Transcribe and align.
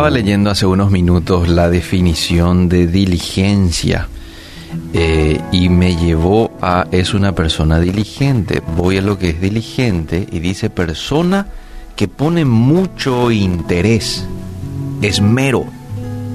Estaba 0.00 0.16
leyendo 0.16 0.48
hace 0.48 0.64
unos 0.64 0.90
minutos 0.90 1.46
la 1.50 1.68
definición 1.68 2.70
de 2.70 2.86
diligencia 2.86 4.08
eh, 4.94 5.38
y 5.52 5.68
me 5.68 5.94
llevó 5.94 6.52
a 6.62 6.86
es 6.90 7.12
una 7.12 7.34
persona 7.34 7.78
diligente. 7.80 8.62
Voy 8.78 8.96
a 8.96 9.02
lo 9.02 9.18
que 9.18 9.28
es 9.28 9.42
diligente 9.42 10.26
y 10.32 10.38
dice 10.38 10.70
persona 10.70 11.48
que 11.96 12.08
pone 12.08 12.46
mucho 12.46 13.30
interés, 13.30 14.26
esmero, 15.02 15.66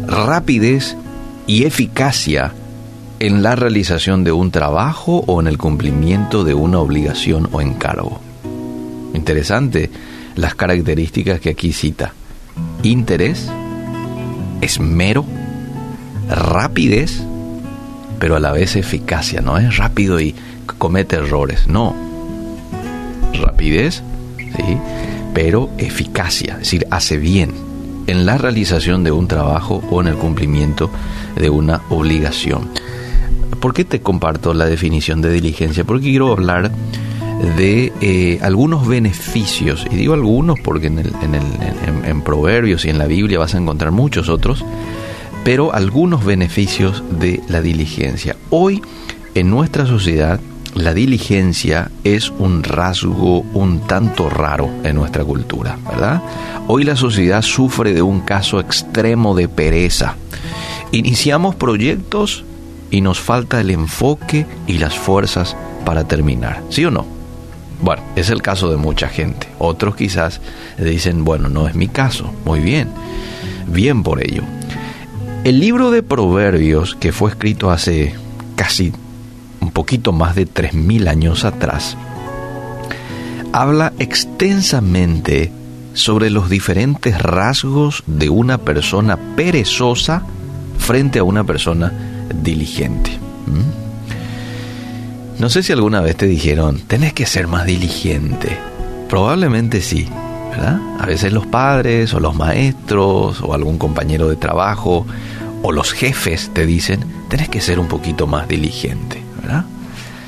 rapidez 0.05 0.95
y 1.47 1.63
eficacia 1.63 2.53
en 3.17 3.41
la 3.41 3.55
realización 3.55 4.23
de 4.23 4.31
un 4.31 4.51
trabajo 4.51 5.23
o 5.25 5.41
en 5.41 5.47
el 5.47 5.57
cumplimiento 5.57 6.43
de 6.43 6.53
una 6.53 6.77
obligación 6.77 7.49
o 7.51 7.61
encargo. 7.61 8.21
Interesante 9.15 9.89
las 10.35 10.53
características 10.53 11.39
que 11.39 11.49
aquí 11.49 11.73
cita. 11.73 12.13
Interés, 12.85 13.49
esmero, 14.61 15.25
rapidez, 16.29 17.19
pero 18.19 18.35
a 18.35 18.39
la 18.39 18.51
vez 18.51 18.75
eficacia. 18.75 19.41
No 19.41 19.57
es 19.57 19.77
rápido 19.77 20.19
y 20.19 20.35
comete 20.77 21.15
errores, 21.15 21.67
no. 21.67 21.95
Rapidez, 23.33 24.03
sí, 24.37 24.77
pero 25.33 25.71
eficacia, 25.79 26.53
es 26.53 26.59
decir, 26.59 26.87
hace 26.91 27.17
bien 27.17 27.51
en 28.05 28.27
la 28.27 28.37
realización 28.37 29.03
de 29.03 29.11
un 29.11 29.27
trabajo 29.27 29.83
o 29.89 30.01
en 30.01 30.07
el 30.07 30.15
cumplimiento 30.15 30.91
de 31.35 31.49
una 31.49 31.81
obligación. 31.89 32.69
¿Por 33.59 33.73
qué 33.73 33.83
te 33.83 34.01
comparto 34.01 34.53
la 34.53 34.65
definición 34.67 35.21
de 35.23 35.31
diligencia? 35.31 35.83
Porque 35.83 36.05
quiero 36.05 36.31
hablar 36.31 36.71
de 37.57 37.91
eh, 38.01 38.39
algunos 38.41 38.87
beneficios, 38.87 39.85
y 39.91 39.95
digo 39.95 40.13
algunos 40.13 40.59
porque 40.59 40.87
en, 40.87 40.99
en, 40.99 42.21
Proverbios 42.21 42.85
y 42.85 42.89
en 42.89 42.97
la 42.97 43.05
Biblia 43.05 43.39
vas 43.39 43.53
a 43.53 43.57
encontrar 43.57 43.91
muchos 43.91 44.29
otros, 44.29 44.65
pero 45.43 45.73
algunos 45.73 46.25
beneficios 46.25 47.03
de 47.19 47.41
la 47.47 47.61
diligencia. 47.61 48.35
Hoy 48.49 48.81
en 49.35 49.49
nuestra 49.49 49.85
sociedad 49.85 50.39
la 50.75 50.93
diligencia 50.93 51.89
es 52.03 52.31
un 52.31 52.63
rasgo 52.63 53.39
un 53.53 53.81
tanto 53.87 54.29
raro 54.29 54.69
en 54.83 54.95
nuestra 54.95 55.23
cultura, 55.23 55.77
¿verdad? 55.87 56.21
Hoy 56.67 56.83
la 56.83 56.95
sociedad 56.95 57.41
sufre 57.41 57.93
de 57.93 58.01
un 58.01 58.21
caso 58.21 58.59
extremo 58.59 59.35
de 59.35 59.47
pereza. 59.47 60.15
Iniciamos 60.91 61.55
proyectos 61.55 62.43
y 62.91 63.01
nos 63.01 63.19
falta 63.19 63.61
el 63.61 63.71
enfoque 63.71 64.45
y 64.67 64.77
las 64.79 64.97
fuerzas 64.97 65.55
para 65.85 66.05
terminar, 66.05 66.61
¿sí 66.69 66.83
o 66.83 66.91
no? 66.91 67.14
Bueno, 67.85 68.01
es 68.15 68.31
el 68.31 68.41
caso 68.41 68.71
de 68.71 68.77
mucha 68.77 69.07
gente. 69.09 69.47
Otros 69.59 69.95
quizás 69.95 70.41
dicen, 70.79 71.23
bueno, 71.23 71.49
no 71.49 71.67
es 71.67 71.75
mi 71.75 71.87
caso. 71.87 72.33
Muy 72.43 72.59
bien, 72.59 72.89
bien 73.67 74.01
por 74.01 74.25
ello. 74.25 74.41
El 75.43 75.59
libro 75.59 75.91
de 75.91 76.01
Proverbios, 76.01 76.95
que 76.95 77.11
fue 77.11 77.29
escrito 77.29 77.69
hace 77.69 78.15
casi 78.55 78.91
un 79.61 79.69
poquito 79.69 80.13
más 80.13 80.33
de 80.33 80.47
3.000 80.47 81.07
años 81.07 81.45
atrás, 81.45 81.95
habla 83.53 83.93
extensamente 83.99 85.51
sobre 85.93 86.31
los 86.31 86.49
diferentes 86.49 87.21
rasgos 87.21 88.01
de 88.07 88.29
una 88.29 88.57
persona 88.57 89.15
perezosa 89.35 90.23
frente 90.79 91.19
a 91.19 91.23
una 91.23 91.43
persona 91.43 91.93
diligente. 92.41 93.11
¿Mm? 93.45 93.84
No 95.39 95.49
sé 95.49 95.63
si 95.63 95.73
alguna 95.73 96.01
vez 96.01 96.15
te 96.15 96.27
dijeron, 96.27 96.81
tenés 96.87 97.13
que 97.13 97.25
ser 97.25 97.47
más 97.47 97.65
diligente. 97.65 98.57
Probablemente 99.09 99.81
sí, 99.81 100.07
¿verdad? 100.51 100.79
A 100.99 101.05
veces 101.05 101.33
los 101.33 101.45
padres 101.45 102.13
o 102.13 102.19
los 102.19 102.35
maestros 102.35 103.41
o 103.41 103.53
algún 103.53 103.77
compañero 103.77 104.29
de 104.29 104.37
trabajo 104.37 105.05
o 105.61 105.71
los 105.71 105.91
jefes 105.91 106.51
te 106.53 106.65
dicen, 106.65 107.05
tenés 107.29 107.49
que 107.49 107.61
ser 107.61 107.79
un 107.79 107.87
poquito 107.87 108.27
más 108.27 108.47
diligente. 108.47 109.25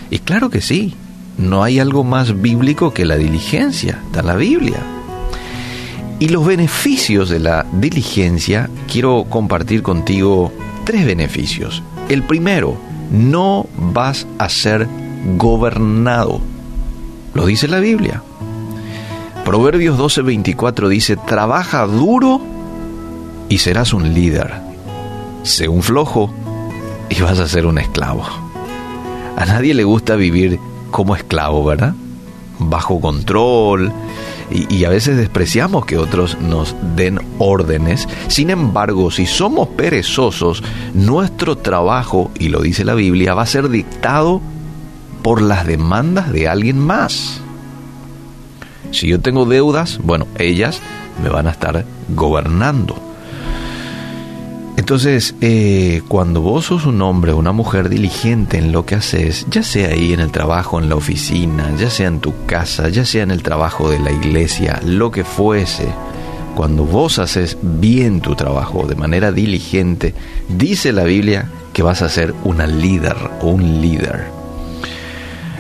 Y 0.10 0.20
claro 0.20 0.50
que 0.50 0.62
sí, 0.62 0.94
no 1.38 1.64
hay 1.64 1.80
algo 1.80 2.04
más 2.04 2.42
bíblico 2.42 2.94
que 2.94 3.06
la 3.06 3.18
diligencia, 3.18 4.00
está 4.06 4.24
la 4.24 4.36
Biblia. 4.36 4.80
Y 6.20 6.30
los 6.30 6.46
beneficios 6.46 7.30
de 7.30 7.40
la 7.40 7.66
diligencia, 7.74 8.70
quiero 8.92 9.26
compartir 9.30 9.84
contigo 9.84 10.52
tres 10.86 11.06
beneficios. 11.06 11.84
El 12.10 12.24
primero, 12.24 12.78
no 13.12 13.66
vas 13.78 14.28
a 14.38 14.50
ser 14.50 14.88
gobernado. 15.38 16.42
Lo 17.34 17.46
dice 17.46 17.68
la 17.68 17.80
Biblia. 17.80 18.22
Proverbios 19.46 19.98
12:24 19.98 20.88
dice, 20.90 21.16
trabaja 21.16 21.86
duro 21.86 22.42
y 23.50 23.60
serás 23.60 23.94
un 23.94 24.14
líder. 24.14 24.54
Sé 25.44 25.68
un 25.68 25.84
flojo 25.84 26.34
y 27.10 27.22
vas 27.22 27.40
a 27.40 27.48
ser 27.48 27.66
un 27.66 27.78
esclavo. 27.78 28.26
A 29.38 29.46
nadie 29.46 29.74
le 29.74 29.84
gusta 29.84 30.16
vivir 30.16 30.60
como 30.92 31.16
esclavo, 31.16 31.64
¿verdad? 31.64 31.94
Bajo 32.60 33.00
control. 33.00 33.92
Y, 34.50 34.86
a 34.86 34.90
veces 34.90 35.18
despreciamos 35.18 35.86
que 35.86 35.98
otros 35.98 36.40
nos 36.40 36.76
den 36.96 37.20
órdenes. 37.38 38.08
Sin 38.30 38.50
embargo, 38.50 39.12
si 39.12 39.26
somos 39.26 39.68
perezosos, 39.70 40.64
nuestro 40.94 41.58
trabajo, 41.58 42.32
y 42.40 42.48
lo 42.48 42.62
dice 42.62 42.86
la 42.86 42.94
Biblia, 42.94 43.34
va 43.34 43.42
a 43.42 43.48
ser 43.48 43.68
dictado 43.70 44.42
por 45.22 45.42
las 45.42 45.68
demandas 45.68 46.32
de 46.32 46.48
alguien 46.48 46.80
más. 46.80 47.42
Si 48.92 49.08
yo 49.08 49.20
tengo 49.20 49.46
deudas, 49.46 50.00
bueno, 50.02 50.28
ellas 50.38 50.80
me 51.22 51.30
van 51.30 51.48
a 51.48 51.52
estar 51.52 51.86
gobernando. 52.10 53.07
Entonces, 54.88 55.36
eh, 55.42 56.02
cuando 56.08 56.40
vos 56.40 56.68
sos 56.68 56.86
un 56.86 57.02
hombre 57.02 57.34
o 57.34 57.38
una 57.38 57.52
mujer 57.52 57.90
diligente 57.90 58.58
en 58.58 58.72
lo 58.72 58.86
que 58.86 58.96
haces, 58.96 59.46
ya 59.52 59.62
sea 59.62 59.90
ahí 59.90 60.14
en 60.14 60.22
el 60.22 60.32
trabajo, 60.32 60.80
en 60.80 60.88
la 60.88 60.96
oficina, 60.96 61.76
ya 61.78 61.90
sea 61.90 62.08
en 62.08 62.22
tu 62.22 62.34
casa, 62.46 62.88
ya 62.88 63.04
sea 63.04 63.24
en 63.24 63.32
el 63.32 63.44
trabajo 63.44 63.90
de 63.90 64.00
la 64.00 64.14
iglesia, 64.14 64.80
lo 64.86 65.12
que 65.12 65.26
fuese, 65.26 65.90
cuando 66.56 66.86
vos 66.86 67.20
haces 67.20 67.58
bien 67.62 68.22
tu 68.22 68.34
trabajo 68.36 68.88
de 68.88 68.96
manera 68.96 69.34
diligente, 69.34 70.14
dice 70.48 70.94
la 70.94 71.04
Biblia 71.04 71.52
que 71.74 71.84
vas 71.84 72.02
a 72.02 72.08
ser 72.08 72.34
una 72.46 72.66
líder 72.66 73.18
o 73.42 73.48
un 73.48 73.82
líder. 73.82 74.28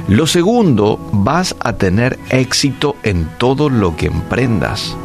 Lo 0.08 0.26
segundo, 0.26 1.02
vas 1.12 1.54
a 1.60 1.74
tener 1.74 2.18
éxito 2.30 2.96
en 3.04 3.28
todo 3.38 3.70
lo 3.70 3.98
que 3.98 4.06
emprendas. 4.06 4.96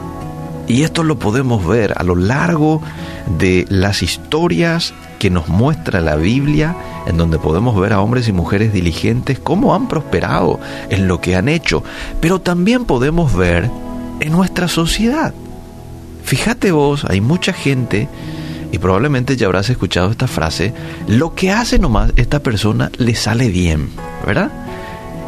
Y 0.73 0.85
esto 0.85 1.03
lo 1.03 1.19
podemos 1.19 1.67
ver 1.67 1.93
a 1.99 2.03
lo 2.03 2.17
largo 2.17 2.81
de 3.39 3.67
las 3.69 4.03
historias 4.03 4.95
que 5.19 5.29
nos 5.29 5.49
muestra 5.49 6.01
la 6.01 6.17
Biblia, 6.17 6.75
en 7.07 7.19
donde 7.19 7.39
podemos 7.39 7.79
ver 7.79 7.93
a 7.93 8.01
hombres 8.01 8.27
y 8.27 8.33
mujeres 8.33 8.73
diligentes 8.73 9.39
cómo 9.39 9.75
han 9.75 9.87
prosperado 9.87 10.59
en 10.89 11.09
lo 11.09 11.21
que 11.21 11.37
han 11.37 11.51
hecho, 11.51 11.85
pero 12.23 12.41
también 12.41 12.87
podemos 12.87 13.37
ver 13.37 13.69
en 14.21 14.33
nuestra 14.33 14.67
sociedad. 14.67 15.35
Fíjate 16.25 16.73
vos, 16.73 17.05
hay 17.05 17.21
mucha 17.21 17.53
gente, 17.53 18.09
y 18.73 18.79
probablemente 18.79 19.37
ya 19.37 19.49
habrás 19.49 19.69
escuchado 19.69 20.11
esta 20.11 20.27
frase, 20.27 20.73
lo 21.07 21.35
que 21.35 21.51
hace 21.51 21.79
nomás 21.79 22.15
esta 22.17 22.39
persona 22.43 22.91
le 22.97 23.15
sale 23.15 23.51
bien, 23.51 23.91
¿verdad? 24.25 24.51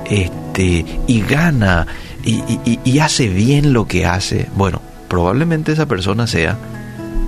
Este, 0.06 0.86
y 1.06 1.20
gana, 1.20 1.86
y, 2.24 2.42
y 2.82 2.98
hace 3.00 3.28
bien 3.28 3.74
lo 3.74 3.86
que 3.86 4.06
hace. 4.06 4.48
Bueno, 4.56 4.80
probablemente 5.14 5.70
esa 5.70 5.86
persona 5.86 6.26
sea 6.26 6.58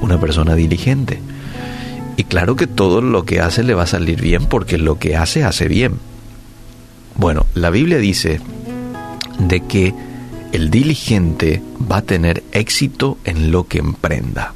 una 0.01 0.19
persona 0.19 0.57
diligente. 0.57 1.21
Y 2.17 2.25
claro 2.25 2.57
que 2.57 2.67
todo 2.67 3.01
lo 3.01 3.25
que 3.25 3.41
hace 3.41 3.63
le 3.63 3.75
va 3.75 3.85
a 3.85 3.87
salir 3.87 4.21
bien 4.21 4.47
porque 4.47 4.77
lo 4.77 4.99
que 4.99 5.17
hace 5.17 5.45
hace 5.45 5.69
bien. 5.69 5.93
Bueno, 7.15 7.47
la 7.55 7.71
Biblia 7.71 7.99
dice 7.99 8.41
de 9.39 9.61
que 9.61 9.95
el 10.51 10.69
diligente 10.69 11.63
va 11.89 11.99
a 11.99 12.03
tener 12.03 12.43
éxito 12.51 13.19
en 13.25 13.53
lo 13.53 13.69
que 13.69 13.79
emprenda. 13.79 14.53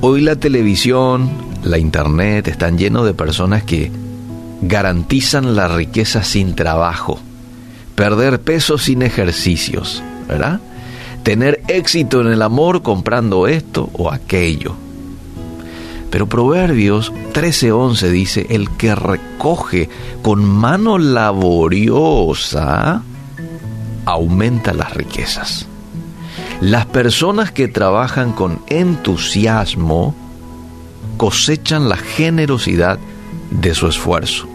Hoy 0.00 0.22
la 0.22 0.36
televisión, 0.36 1.30
la 1.64 1.76
internet 1.76 2.48
están 2.48 2.78
llenos 2.78 3.04
de 3.04 3.12
personas 3.12 3.62
que 3.62 3.90
garantizan 4.62 5.54
la 5.54 5.68
riqueza 5.68 6.24
sin 6.24 6.54
trabajo, 6.54 7.20
perder 7.94 8.40
peso 8.40 8.78
sin 8.78 9.02
ejercicios, 9.02 10.02
¿verdad? 10.26 10.62
Tener 11.26 11.60
éxito 11.66 12.20
en 12.20 12.28
el 12.28 12.40
amor 12.40 12.82
comprando 12.82 13.48
esto 13.48 13.90
o 13.94 14.12
aquello. 14.12 14.76
Pero 16.08 16.28
Proverbios 16.28 17.12
13:11 17.32 18.10
dice, 18.10 18.46
el 18.50 18.70
que 18.70 18.94
recoge 18.94 19.90
con 20.22 20.44
mano 20.44 20.98
laboriosa 20.98 22.22
aumenta 24.04 24.72
las 24.72 24.94
riquezas. 24.94 25.66
Las 26.60 26.86
personas 26.86 27.50
que 27.50 27.66
trabajan 27.66 28.30
con 28.30 28.60
entusiasmo 28.68 30.14
cosechan 31.16 31.88
la 31.88 31.96
generosidad 31.96 33.00
de 33.50 33.74
su 33.74 33.88
esfuerzo. 33.88 34.46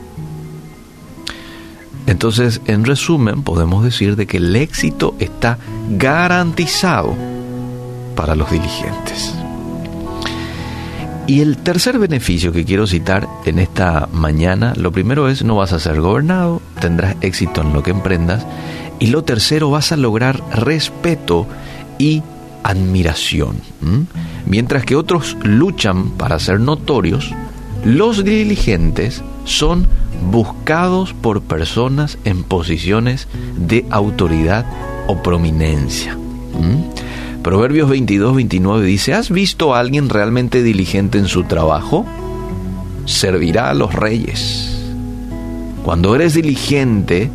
Entonces, 2.11 2.59
en 2.65 2.83
resumen, 2.83 3.41
podemos 3.41 3.85
decir 3.85 4.17
de 4.17 4.27
que 4.27 4.35
el 4.35 4.53
éxito 4.53 5.15
está 5.19 5.57
garantizado 5.91 7.15
para 8.17 8.35
los 8.35 8.51
diligentes. 8.51 9.33
Y 11.25 11.39
el 11.39 11.55
tercer 11.55 11.99
beneficio 11.99 12.51
que 12.51 12.65
quiero 12.65 12.85
citar 12.85 13.29
en 13.45 13.59
esta 13.59 14.09
mañana, 14.11 14.73
lo 14.75 14.91
primero 14.91 15.29
es 15.29 15.45
no 15.45 15.55
vas 15.55 15.71
a 15.71 15.79
ser 15.79 16.01
gobernado, 16.01 16.61
tendrás 16.81 17.15
éxito 17.21 17.61
en 17.61 17.71
lo 17.71 17.81
que 17.81 17.91
emprendas. 17.91 18.45
Y 18.99 19.07
lo 19.07 19.23
tercero, 19.23 19.71
vas 19.71 19.93
a 19.93 19.97
lograr 19.97 20.43
respeto 20.53 21.47
y 21.97 22.23
admiración. 22.63 23.55
Mientras 24.45 24.83
que 24.83 24.97
otros 24.97 25.37
luchan 25.43 26.09
para 26.17 26.39
ser 26.39 26.59
notorios, 26.59 27.31
los 27.85 28.25
diligentes 28.25 29.23
son 29.45 29.87
buscados 30.31 31.13
por 31.13 31.41
personas 31.41 32.17
en 32.25 32.43
posiciones 32.43 33.27
de 33.57 33.85
autoridad 33.89 34.65
o 35.07 35.21
prominencia. 35.21 36.17
Proverbios 37.43 37.89
22, 37.89 38.35
29 38.35 38.85
dice, 38.85 39.13
¿has 39.15 39.31
visto 39.31 39.73
a 39.73 39.79
alguien 39.79 40.09
realmente 40.09 40.61
diligente 40.61 41.17
en 41.17 41.27
su 41.27 41.43
trabajo? 41.43 42.05
Servirá 43.05 43.71
a 43.71 43.73
los 43.73 43.93
reyes. 43.93 44.77
Cuando 45.83 46.13
eres 46.13 46.35
diligente, 46.35 47.31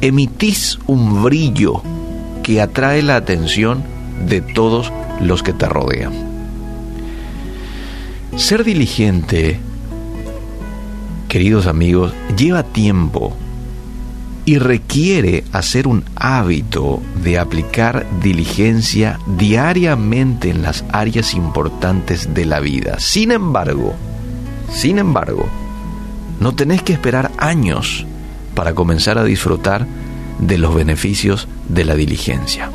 emitís 0.00 0.78
un 0.86 1.22
brillo 1.22 1.82
que 2.42 2.62
atrae 2.62 3.02
la 3.02 3.16
atención 3.16 3.82
de 4.26 4.40
todos 4.40 4.90
los 5.20 5.42
que 5.42 5.52
te 5.52 5.68
rodean. 5.68 6.12
Ser 8.36 8.64
diligente, 8.64 9.60
queridos 11.36 11.66
amigos, 11.66 12.14
lleva 12.34 12.62
tiempo 12.62 13.36
y 14.46 14.56
requiere 14.56 15.44
hacer 15.52 15.86
un 15.86 16.02
hábito 16.16 17.02
de 17.22 17.38
aplicar 17.38 18.06
diligencia 18.22 19.20
diariamente 19.36 20.48
en 20.48 20.62
las 20.62 20.82
áreas 20.92 21.34
importantes 21.34 22.32
de 22.32 22.46
la 22.46 22.60
vida. 22.60 22.98
Sin 23.00 23.32
embargo, 23.32 23.94
sin 24.72 24.96
embargo, 24.96 25.46
no 26.40 26.54
tenés 26.54 26.80
que 26.80 26.94
esperar 26.94 27.30
años 27.36 28.06
para 28.54 28.74
comenzar 28.74 29.18
a 29.18 29.24
disfrutar 29.24 29.86
de 30.38 30.56
los 30.56 30.74
beneficios 30.74 31.48
de 31.68 31.84
la 31.84 31.96
diligencia. 31.96 32.70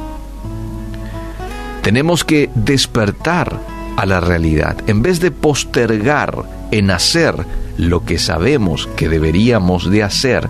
Tenemos 1.81 2.23
que 2.23 2.51
despertar 2.53 3.59
a 3.97 4.05
la 4.05 4.19
realidad. 4.19 4.77
En 4.85 5.01
vez 5.01 5.19
de 5.19 5.31
postergar 5.31 6.60
en 6.71 6.91
hacer 6.91 7.35
lo 7.77 8.03
que 8.05 8.17
sabemos 8.17 8.87
que 8.95 9.09
deberíamos 9.09 9.89
de 9.89 10.03
hacer, 10.03 10.49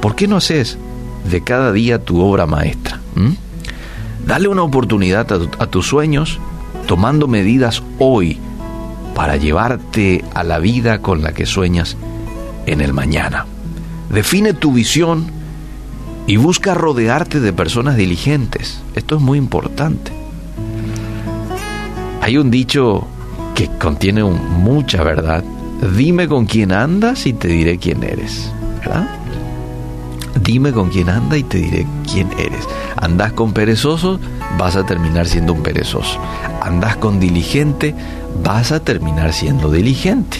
¿por 0.00 0.14
qué 0.14 0.28
no 0.28 0.36
haces 0.36 0.78
de 1.30 1.42
cada 1.42 1.72
día 1.72 2.04
tu 2.04 2.20
obra 2.20 2.46
maestra? 2.46 3.00
Dale 4.26 4.48
una 4.48 4.62
oportunidad 4.62 5.26
a 5.58 5.66
tus 5.66 5.86
sueños 5.86 6.38
tomando 6.86 7.26
medidas 7.28 7.82
hoy 7.98 8.38
para 9.14 9.36
llevarte 9.36 10.24
a 10.34 10.44
la 10.44 10.58
vida 10.58 11.00
con 11.00 11.22
la 11.22 11.32
que 11.32 11.46
sueñas 11.46 11.96
en 12.66 12.80
el 12.80 12.92
mañana. 12.92 13.46
Define 14.10 14.54
tu 14.54 14.72
visión 14.72 15.26
y 16.26 16.36
busca 16.36 16.74
rodearte 16.74 17.40
de 17.40 17.52
personas 17.52 17.96
diligentes. 17.96 18.80
Esto 18.94 19.16
es 19.16 19.22
muy 19.22 19.38
importante. 19.38 20.12
Hay 22.20 22.36
un 22.36 22.50
dicho 22.50 23.06
que 23.58 23.66
contiene 23.66 24.22
mucha 24.22 25.02
verdad. 25.02 25.42
Dime 25.96 26.28
con 26.28 26.46
quién 26.46 26.70
andas 26.70 27.26
y 27.26 27.32
te 27.32 27.48
diré 27.48 27.76
quién 27.76 28.04
eres. 28.04 28.52
¿Verdad? 28.78 29.08
Dime 30.44 30.70
con 30.70 30.90
quién 30.90 31.08
anda 31.10 31.36
y 31.36 31.42
te 31.42 31.58
diré 31.58 31.84
quién 32.08 32.30
eres. 32.38 32.64
Andas 32.94 33.32
con 33.32 33.52
perezoso, 33.52 34.20
vas 34.58 34.76
a 34.76 34.86
terminar 34.86 35.26
siendo 35.26 35.54
un 35.54 35.64
perezoso. 35.64 36.20
Andas 36.62 36.98
con 36.98 37.18
diligente, 37.18 37.96
vas 38.44 38.70
a 38.70 38.78
terminar 38.78 39.32
siendo 39.32 39.72
diligente. 39.72 40.38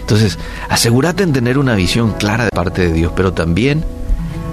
Entonces, 0.00 0.40
asegúrate 0.68 1.22
en 1.22 1.32
tener 1.32 1.58
una 1.58 1.76
visión 1.76 2.14
clara 2.14 2.42
de 2.42 2.50
parte 2.50 2.88
de 2.88 2.92
Dios, 2.92 3.12
pero 3.14 3.34
también 3.34 3.84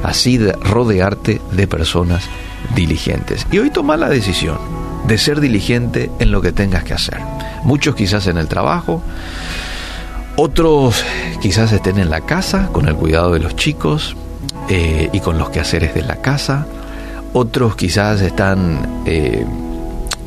así 0.04 0.38
de 0.38 0.52
rodearte 0.52 1.42
de 1.54 1.66
personas 1.66 2.26
diligentes. 2.76 3.48
Y 3.52 3.58
hoy 3.58 3.72
toma 3.72 3.98
la 3.98 4.10
decisión 4.10 4.89
de 5.10 5.18
ser 5.18 5.42
diligente 5.42 6.12
en 6.20 6.32
lo 6.32 6.42
que 6.42 6.52
tengas 6.52 6.84
que 6.84 6.94
hacer. 6.94 7.18
Muchos 7.64 7.96
quizás 7.96 8.28
en 8.28 8.38
el 8.38 8.48
trabajo, 8.48 9.02
otros 10.36 11.04
quizás 11.42 11.74
estén 11.74 11.98
en 11.98 12.10
la 12.10 12.22
casa 12.22 12.70
con 12.72 12.88
el 12.88 12.96
cuidado 12.96 13.34
de 13.34 13.40
los 13.40 13.56
chicos 13.56 14.16
eh, 14.70 15.10
y 15.12 15.20
con 15.20 15.40
los 15.40 15.50
quehaceres 15.50 15.96
de 15.96 16.04
la 16.04 16.18
casa. 16.18 16.68
Otros 17.34 17.76
quizás 17.76 18.22
están 18.22 19.04
eh, 19.06 19.46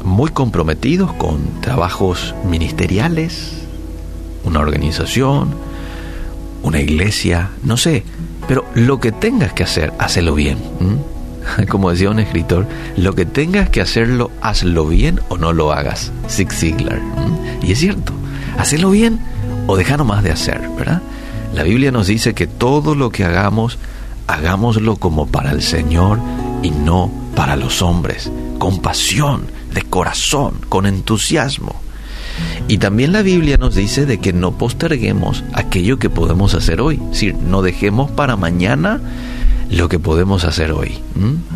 muy 0.05 0.31
comprometidos 0.31 1.13
con 1.13 1.61
trabajos 1.61 2.35
ministeriales, 2.45 3.53
una 4.45 4.59
organización, 4.61 5.55
una 6.65 6.81
iglesia, 6.81 7.51
no 7.63 7.77
sé. 7.77 8.03
Pero 8.49 8.65
lo 8.75 8.99
que 8.99 9.13
tengas 9.13 9.53
que 9.53 9.63
hacer, 9.63 9.93
hazlo 10.01 10.35
bien. 10.35 10.59
como 11.69 11.91
decía 11.91 12.11
un 12.11 12.19
escritor, 12.19 12.67
lo 12.97 13.15
que 13.15 13.27
tengas 13.27 13.69
que 13.71 13.81
hacerlo, 13.81 14.31
hazlo 14.41 14.87
bien 14.87 15.21
o 15.29 15.39
no 15.39 15.53
lo 15.53 15.73
hagas. 15.73 16.13
Zig 16.29 16.53
Ziglar. 16.53 17.01
Y 17.63 17.73
es 17.73 17.79
cierto, 17.79 18.13
hazlo 18.59 18.91
bien 18.91 19.21
o 19.67 19.77
deja 19.77 19.97
más 19.99 20.23
de 20.23 20.33
hacer, 20.33 20.61
¿verdad? 20.77 21.03
La 21.55 21.63
Biblia 21.63 21.91
nos 21.93 22.07
dice 22.07 22.35
que 22.35 22.47
todo 22.47 22.95
lo 22.95 23.11
que 23.11 23.25
hagamos, 23.25 23.79
hagámoslo 24.27 24.97
como 24.97 25.27
para 25.27 25.51
el 25.51 25.63
Señor 25.63 26.19
y 26.63 26.71
no 26.71 27.11
para 27.35 27.57
los 27.57 27.83
hombres, 27.83 28.31
con 28.59 28.79
pasión, 28.79 29.47
de 29.73 29.83
corazón, 29.83 30.55
con 30.69 30.87
entusiasmo. 30.87 31.81
Y 32.69 32.79
también 32.79 33.13
la 33.13 33.23
Biblia 33.23 33.59
nos 33.59 33.75
dice 33.75 34.07
de 34.07 34.19
que 34.19 34.33
no 34.33 34.53
posterguemos 34.53 35.45
aquello 35.53 35.99
que 35.99 36.09
podemos 36.09 36.55
hacer 36.55 36.81
hoy, 36.81 36.97
es 36.97 37.11
decir, 37.11 37.35
no 37.35 37.61
dejemos 37.63 38.11
para 38.11 38.37
mañana 38.37 39.01
lo 39.73 39.89
que 39.89 39.99
podemos 39.99 40.45
hacer 40.45 40.73
hoy. 40.73 40.99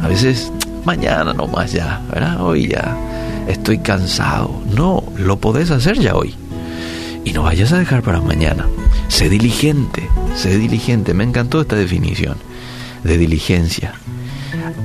A 0.02 0.08
veces, 0.08 0.50
mañana 0.84 1.32
nomás 1.32 1.72
ya, 1.72 2.02
¿verdad? 2.12 2.40
Hoy 2.40 2.68
ya 2.68 2.96
estoy 3.46 3.78
cansado. 3.78 4.62
No, 4.74 5.04
lo 5.16 5.38
podés 5.38 5.70
hacer 5.70 5.98
ya 5.98 6.14
hoy. 6.14 6.34
Y 7.24 7.32
no 7.32 7.42
vayas 7.42 7.72
a 7.72 7.78
dejar 7.78 8.02
para 8.02 8.20
mañana. 8.20 8.66
Sé 9.08 9.28
diligente, 9.28 10.08
sé 10.34 10.58
diligente. 10.58 11.12
Me 11.12 11.24
encantó 11.24 11.60
esta 11.60 11.76
definición 11.76 12.36
de 13.04 13.18
diligencia. 13.18 13.94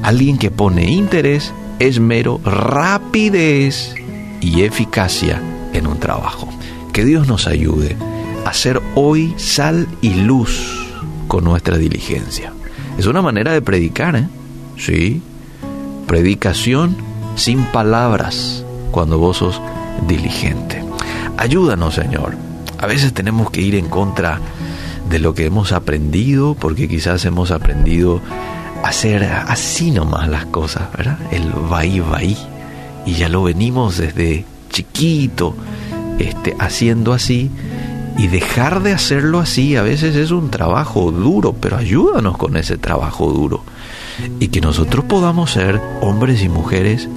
Alguien 0.03 0.37
que 0.37 0.51
pone 0.51 0.91
interés, 0.91 1.53
esmero, 1.79 2.41
rapidez 2.43 3.95
y 4.41 4.63
eficacia 4.63 5.41
en 5.73 5.87
un 5.87 5.99
trabajo. 5.99 6.49
Que 6.91 7.05
Dios 7.05 7.27
nos 7.27 7.47
ayude 7.47 7.95
a 8.45 8.53
ser 8.53 8.81
hoy 8.95 9.33
sal 9.37 9.87
y 10.01 10.15
luz 10.15 10.89
con 11.27 11.43
nuestra 11.43 11.77
diligencia. 11.77 12.51
Es 12.97 13.05
una 13.05 13.21
manera 13.21 13.51
de 13.51 13.61
predicar, 13.61 14.15
¿eh? 14.15 14.27
Sí. 14.77 15.21
Predicación 16.07 16.95
sin 17.35 17.63
palabras 17.65 18.63
cuando 18.91 19.17
vos 19.17 19.37
sos 19.37 19.61
diligente. 20.07 20.83
Ayúdanos, 21.37 21.95
Señor. 21.95 22.35
A 22.77 22.87
veces 22.87 23.13
tenemos 23.13 23.51
que 23.51 23.61
ir 23.61 23.75
en 23.75 23.87
contra 23.87 24.39
de 25.09 25.19
lo 25.19 25.33
que 25.33 25.45
hemos 25.45 25.71
aprendido, 25.71 26.55
porque 26.55 26.87
quizás 26.87 27.25
hemos 27.25 27.51
aprendido 27.51 28.21
a 28.83 28.89
hacer 28.89 29.23
así 29.23 29.91
nomás 29.91 30.27
las 30.29 30.45
cosas, 30.45 30.91
¿verdad? 30.95 31.17
El 31.31 31.51
vaí 31.69 31.99
vaí. 31.99 32.37
Y 33.05 33.13
ya 33.13 33.29
lo 33.29 33.43
venimos 33.43 33.97
desde 33.97 34.45
chiquito 34.69 35.55
este, 36.19 36.55
haciendo 36.59 37.13
así 37.13 37.49
y 38.17 38.27
dejar 38.27 38.83
de 38.83 38.93
hacerlo 38.93 39.39
así 39.39 39.75
a 39.75 39.81
veces 39.81 40.15
es 40.15 40.31
un 40.31 40.51
trabajo 40.51 41.11
duro, 41.11 41.53
pero 41.53 41.77
ayúdanos 41.77 42.37
con 42.37 42.57
ese 42.57 42.77
trabajo 42.77 43.31
duro. 43.31 43.63
Y 44.39 44.49
que 44.49 44.61
nosotros 44.61 45.05
podamos 45.05 45.51
ser 45.51 45.81
hombres 46.01 46.43
y 46.43 46.49
mujeres 46.49 47.07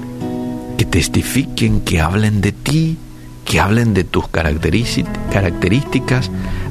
que 0.78 0.84
testifiquen, 0.84 1.80
que 1.80 2.00
hablen 2.00 2.40
de 2.40 2.52
ti, 2.52 2.96
que 3.44 3.60
hablen 3.60 3.94
de 3.94 4.04
tus 4.04 4.28
características 4.28 6.30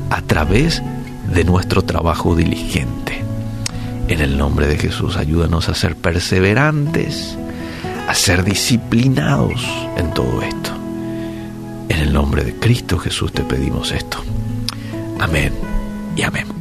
a 0.09 0.21
través 0.21 0.81
de 1.33 1.43
nuestro 1.43 1.83
trabajo 1.83 2.35
diligente. 2.35 3.21
En 4.07 4.21
el 4.21 4.37
nombre 4.37 4.67
de 4.67 4.77
Jesús, 4.77 5.17
ayúdanos 5.17 5.69
a 5.69 5.75
ser 5.75 5.95
perseverantes, 5.95 7.37
a 8.07 8.13
ser 8.13 8.43
disciplinados 8.43 9.65
en 9.97 10.13
todo 10.13 10.41
esto. 10.41 10.82
El 12.13 12.19
nombre 12.19 12.43
de 12.43 12.53
Cristo 12.53 12.99
Jesús 12.99 13.33
te 13.33 13.41
pedimos 13.41 13.91
esto. 13.91 14.19
Amén 15.19 15.51
y 16.15 16.21
amén. 16.21 16.52